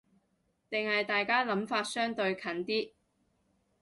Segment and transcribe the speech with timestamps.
[0.67, 2.91] 定係大家諗法相對近啲